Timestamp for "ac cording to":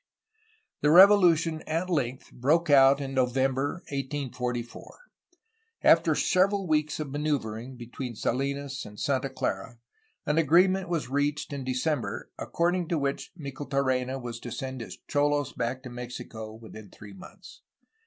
12.39-12.97